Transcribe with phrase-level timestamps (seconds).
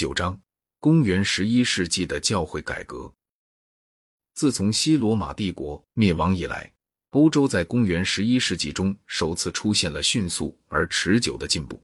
[0.00, 0.40] 九章：
[0.78, 3.12] 公元十一世纪的教会改革。
[4.32, 6.72] 自从西罗马帝国灭亡以来，
[7.10, 11.78] 欧洲在公元十一世纪中首次出现了迅速而持久的进步。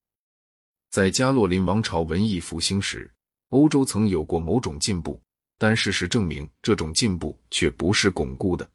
[0.88, 3.12] 在加洛林王朝文艺复兴时，
[3.50, 5.20] 欧洲曾有过某种进步，
[5.58, 8.66] 但事实证明，这种进步却不是巩固的。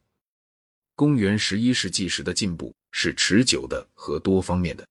[0.94, 4.86] 公元十一世纪时的进步是持久的和多方面的。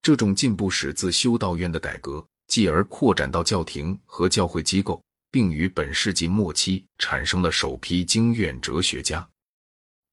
[0.00, 9.26] 这种进步始自修道院的改革，继而扩展到教廷和教会机构，并于本世纪末期产生了首批经院哲学家。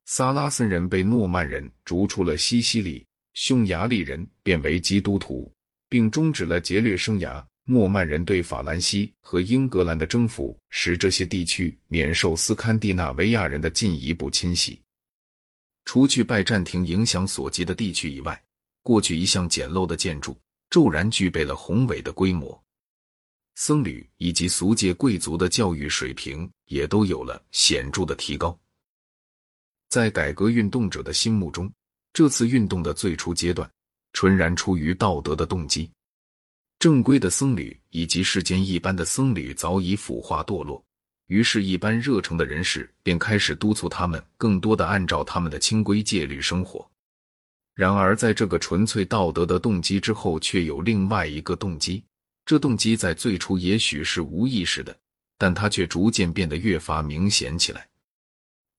[0.06, 3.04] 萨拉森人被诺曼人逐出了西西里，
[3.34, 5.52] 匈牙利人变为基督徒，
[5.90, 7.44] 并终止了劫掠生涯。
[7.68, 14.80] 诺曼人对法兰西和英格兰的征服，使这些地区免受斯堪的纳维亚人的进一步侵袭。
[15.84, 18.40] 除去拜占庭影响所及的地区以外，
[18.84, 20.38] 过去一向简陋的建筑，
[20.70, 22.62] 骤然具备了宏伟的规模。
[23.55, 28.58] 僧侣以及俗界贵族的教育水平也都有了显著的提高。
[29.88, 31.71] 在改革运动者的心目中，
[32.12, 33.70] 这次运动的最初阶段，
[34.12, 35.90] 纯然出于道德的动机。
[36.80, 40.84] 正规的僧侣以及世间一般的僧侣早已腐化堕落，
[41.27, 46.86] 于是，一般热诚的人士便开始督促他们更多的按照他们的清规戒律生活。
[47.76, 52.01] 然而，在这个纯粹道德的动机之后，却有另外一个动机。
[52.45, 54.98] 这动机在最初也许是无意识的，
[55.37, 57.85] 但它却逐渐变得越发明显起来。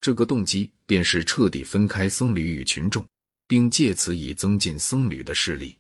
[0.01, 3.07] 这个动机便是彻底分开僧侣与群众，
[3.47, 5.77] 并借此以增进僧侣的势力。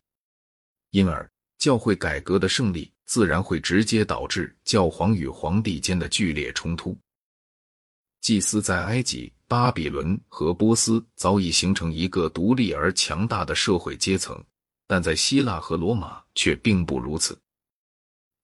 [0.91, 6.94] 因而，教会改革的胜利自然会直接导致教皇与皇帝间的剧烈冲突。
[8.20, 9.33] 祭司在埃及。
[9.49, 14.43] 巴比伦和波斯早已形成一个独立而强大的社会阶层，
[14.87, 17.39] 但在希腊和罗马却并不如此。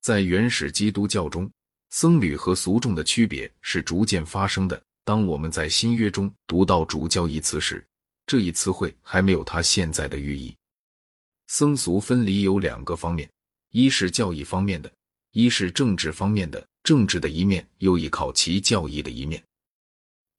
[0.00, 1.50] 在原始基督教中，
[1.90, 4.80] 僧侣和俗众的区别是逐渐发生的。
[5.04, 7.84] 当我们在新约中读到“主教”一词时，
[8.24, 10.56] 这一词汇还没有它现在的寓意。
[11.48, 13.28] 僧俗分离有两个方面：
[13.70, 14.90] 一是教义方面的，
[15.32, 16.64] 一是政治方面的。
[16.84, 19.42] 政治的一面又依靠其教义的一面。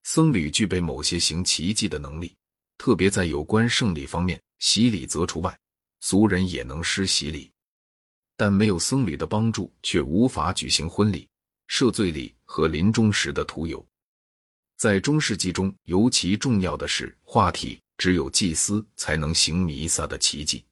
[0.03, 2.35] 僧侣具备某些行奇迹的能力，
[2.77, 5.57] 特别在有关圣礼方面，洗礼则除外。
[6.01, 7.49] 俗人也能施洗礼，
[8.35, 11.25] 但没有僧侣的帮助，却无法举行婚礼、
[11.69, 13.85] 赦罪礼和临终时的徒有。
[14.75, 20.65] 在中世纪中，尤其重要的是话题，只有祭司才能行弥撒的奇迹。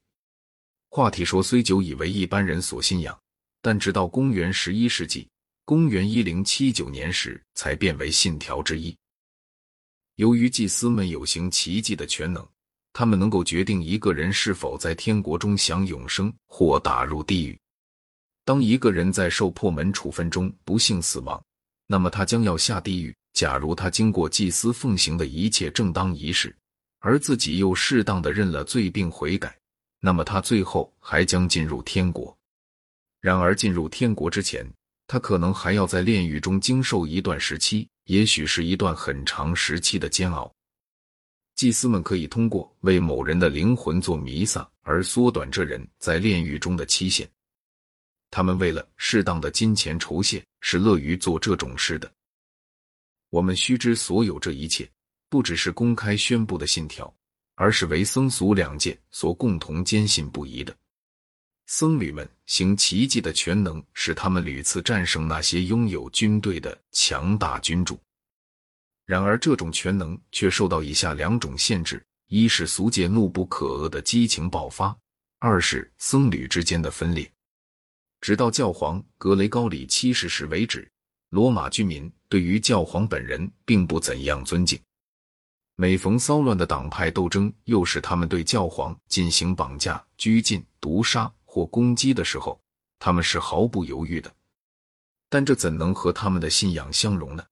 [0.90, 3.18] 话题说虽久已为一般人所信仰，
[3.62, 5.30] 但直到公元十一世纪
[5.64, 8.94] （公元一零七九年）时，才变为信条之一。
[10.22, 12.48] 由于祭司们有行奇迹的全能，
[12.94, 17.60] 他们能够决定一个人是否在天国中享永生或打入地狱。
[18.46, 21.44] 当一个人在受破门处分中不幸死亡，
[21.88, 23.12] 那么他将要下地狱。
[23.34, 26.56] 假如他经过祭司奉行的一切正当仪式，
[27.00, 29.58] 而自己又适当的认了罪并悔改，
[30.02, 32.38] 那么他最后还将进入天国。
[33.22, 34.72] 然而，进入天国之前，
[35.08, 37.88] 他可能还要在炼狱中经受一段时期。
[38.12, 40.54] 也许是一段很长时期的煎熬。
[41.56, 47.26] 祭司们可以通过为某人的灵魂做弥撒而缩短这人在炼狱中的期限。
[48.30, 52.12] 他们为了适当的金钱酬谢，是乐于做这种事的。
[53.30, 54.90] 我们须知，所有这一切
[55.30, 57.14] 不只是公开宣布的信条，
[57.56, 60.76] 而是为僧俗两界所共同坚信不疑的。
[61.74, 67.98] 僧侣们行奇迹的全能，使他们屡次战胜那些拥有军队的强大君主。
[69.06, 74.94] 然而，这种全能却受到以下两种限制：一是俗界怒不可遏的激情爆发；
[75.40, 77.32] 二是僧侣之间的分裂。
[78.20, 80.86] 直到教皇格雷高里七世时为止，
[81.30, 84.78] 罗马居民对于教皇本人并不怎样尊敬。
[85.78, 91.34] 每逢骚乱的党派斗争，又使他们对教皇进行绑架、拘禁、毒杀。
[91.54, 92.58] 或攻击的时候，
[92.98, 94.34] 他们是毫不犹豫的，
[95.28, 97.46] 但这怎能和他们的信仰相容呢？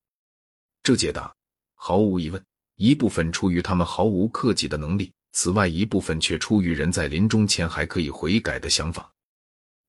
[0.81, 1.35] 这解答
[1.75, 2.41] 毫无疑问，
[2.75, 9.11] 一部分出于他们毫无克己的能力，此外一部分却出于人在临终前还可以悔改的想法。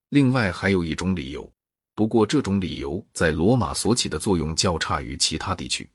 [0.08, 1.48] 另外还有一种理由，
[1.94, 5.88] 不过这种理由在罗马所起的作用较差于其他地区。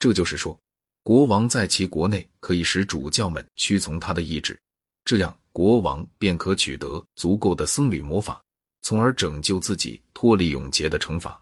[0.00, 0.58] 这就是说，
[1.04, 4.60] 国王在其国内可以使主教们屈从他的意志，
[5.04, 5.39] 这样。
[5.52, 8.42] 国王便可取得足够的僧侣魔法，
[8.82, 11.40] 从而拯救自己脱离永劫的惩罚。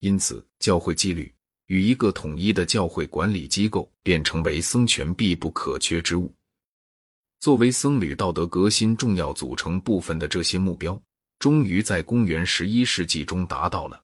[0.00, 1.32] 因此，教会纪律
[1.66, 6.32] 与一个统一的教会管理机构便成为僧权必不可缺之物。
[7.38, 11.00] 作为僧侣道德革新重要组成部分的这些目标，
[11.38, 14.02] 终于在公元十一世纪中达到了。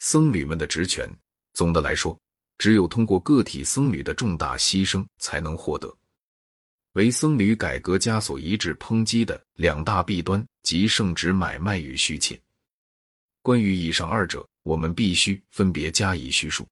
[0.00, 1.10] 僧侣们的职权，
[1.54, 2.18] 总的来说，
[2.58, 5.94] 只有通过个体僧侣的重大牺牲才能获得。
[6.94, 12.40] 为僧侣改革家所一致抨击的两大弊端，即圣职买卖与虚窃。
[13.42, 16.64] 关于以上二者，我们必须分别加以叙述。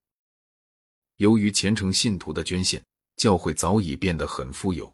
[1.17, 2.81] 由于虔诚信徒的捐献，
[3.17, 4.93] 教会早已变得很富有，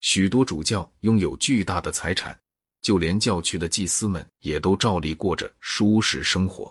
[0.00, 2.38] 许多主教拥有巨大的财产，
[2.82, 6.70] 就连教区的祭司们也都照例过着舒适生活。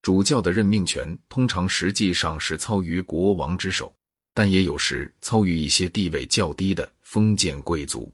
[0.00, 3.94] 主教的任命权通常实际上是操于国王之手，
[4.34, 8.12] 但也有时操于一些地位较低的封建贵族。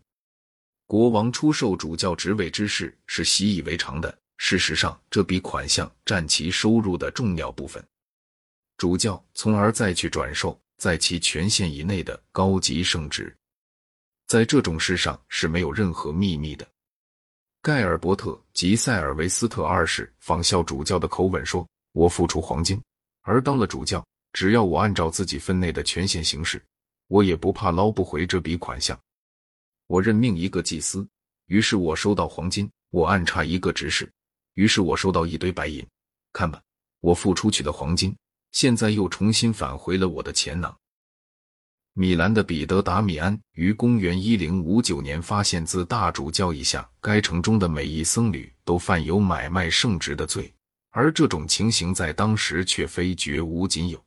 [0.87, 7.83] 国王出售主教职位之事是习以为常的，事实上，这笔款项占其收入的重要部分。
[8.77, 13.37] 主教从而再去转售在其权限以内的高级圣职，
[14.27, 16.67] 在这种事上是没有任何秘密的。
[17.63, 21.67] 盖尔伯特及塞尔维斯特二世仿效主教的口吻说。
[21.93, 22.81] 我付出黄金，
[23.23, 24.07] 而当了主教，
[24.39, 26.65] 只要我按照自己分内的权限行事，
[27.09, 28.97] 我也不怕捞不回这笔款项。
[29.89, 31.05] 我任命一个祭司，
[31.47, 34.09] 于是我收到黄金；我安插一个执事，
[34.55, 35.85] 于是我收到一堆白银。
[36.33, 36.63] 看吧，
[37.01, 38.17] 我付出去的黄金，
[38.53, 40.73] 现在又重新返回了我的钱囊。
[41.95, 50.55] 米兰的彼得·达米安于公元一零五九年发现，自大主教以下，该城中的每一僧侣都犯有买卖圣职的罪。
[50.91, 54.01] 而这种情形在当时却非绝无仅有。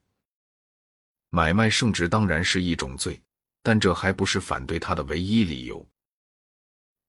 [1.32, 3.20] 买卖圣职当然是一种罪，
[3.64, 5.84] 但这还不是反对他的唯一理由。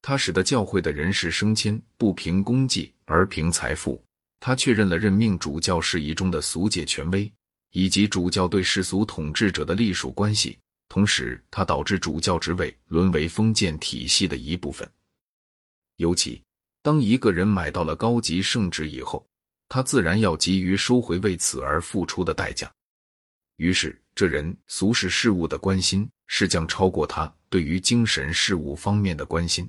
[0.01, 4.03] 他使得教会的人事升迁不凭功绩而凭财富。
[4.41, 7.31] 他确认了任命主教事宜中的俗界权威，
[7.71, 10.59] 以及主教对世俗统治者的隶属关系。
[10.89, 14.91] 同时，他导致主教职位沦为封建体系的一部分。
[15.97, 16.43] 尤其
[16.83, 19.25] 当一个人买到了高级圣职以后。
[19.69, 22.71] 他自然要急于收回为此而付出的代价，
[23.57, 29.69] 于是这人俗世事物的关心是将超过他对于精神事物方面的关心。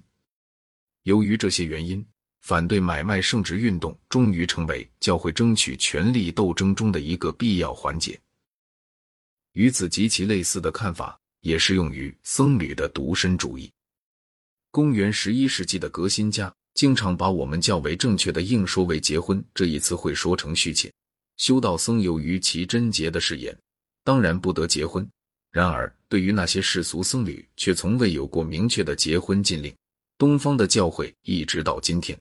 [1.04, 2.06] 由于这些原因，
[2.42, 8.20] 反对买卖圣职运动终于成为教会争取权力斗争中的一个必要环节。
[9.54, 13.72] 与此极其类似的看法也适用于僧侣的独身主义。
[14.72, 16.54] 公元十一世纪的革新家。
[16.74, 20.92] 经常把我们较为正确的硬说为结婚这一词汇说成续切。
[21.38, 23.56] 修道僧由于其贞洁的誓言，
[24.04, 25.08] 当然不得结婚。
[25.52, 29.76] 然而，对于那些世俗僧侣，却从未有过明确的结婚禁令。
[30.18, 32.20] 东方的教会一直到今天，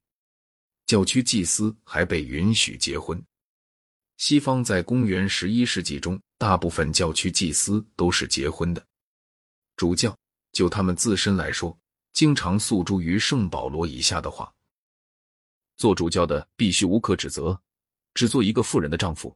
[0.86, 3.22] 教区祭司还被允许结婚。
[4.16, 8.84] 西方在公元十一世纪中，大部分教区祭司都是结婚的。
[9.76, 10.16] 主教
[10.52, 11.76] 就他们自身来说。
[12.12, 14.52] 经常诉诸于圣保罗以下的话：
[15.78, 17.58] 做主教的必须无可指责，
[18.12, 19.34] 只做一个妇人的丈夫。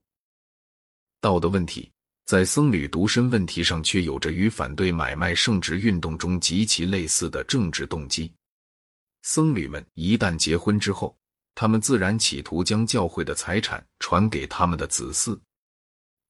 [1.18, 1.90] 道德问题
[2.26, 8.32] 在僧侣独身问题上，却有着与反对买卖圣职运动中极其类似的政治动机。
[9.22, 11.16] 僧侣们一旦结婚之后，
[11.54, 15.38] 他们自然企图将教会的财产传给他们的子嗣。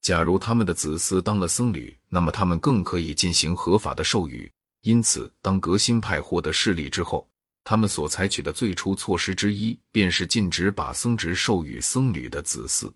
[0.03, 4.53] 假如他们的子嗣当了僧侣，那么他们更可以进行合法的授予。
[4.83, 7.27] 因此，当革新派获得势力之后，
[7.65, 12.93] 他们所采取的最初措施之一，便是禁止把僧职授予僧侣的子嗣。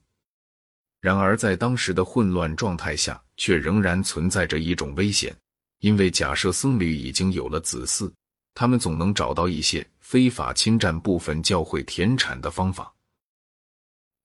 [1.01, 5.35] 然而，在当时的混乱状态下，却仍然存在着一种危险，
[5.81, 8.13] 因为假设僧侣已经有了子嗣，
[8.55, 12.93] 他们总能找到一些非法侵占部分教会田产的方法。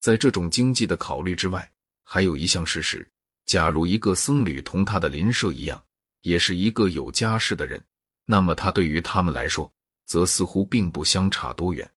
[0.01, 1.71] 在这种经济的考虑之外，
[2.03, 3.07] 还有一项事实：
[3.45, 5.81] 假如一个僧侣同他的邻舍一样。
[6.21, 7.79] 也是一个有家室的人，
[8.25, 9.71] 那么他对于他们来说，
[10.07, 11.87] 则似乎并不相差多远。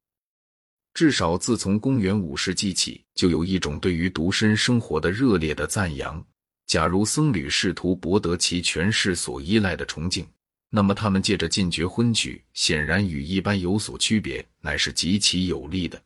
[0.98, 6.20] 至少自从公元五世纪起，就有一种对于独身生活的热烈的赞扬。
[6.66, 10.26] 假如僧侣试图博得其权势所依赖的崇敬，
[10.70, 16.02] 那么他们借着禁绝婚娶，显然与一般有所区别，乃是极其有利的。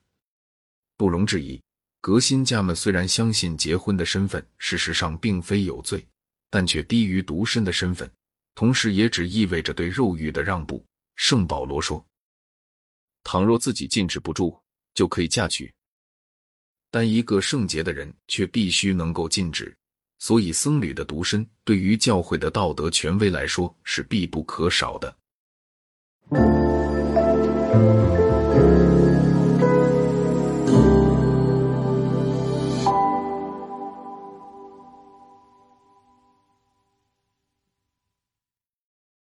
[0.99, 1.59] 不容置疑，
[2.03, 6.07] 革新家们虽然相信结婚的身份事实上并非有罪。
[6.51, 8.13] 但却低于独身的身份，
[8.55, 10.85] 同时也只意味着对肉欲的让步。
[11.17, 12.05] 圣保罗说
[13.25, 14.62] ：“倘若自己禁止不住，
[14.95, 15.73] 就可以嫁娶。
[16.91, 19.75] 但一个圣洁的人却必须能够禁止。
[20.19, 25.17] 所以，僧侣的独身对于教会的道德权威来说是必不可少的。”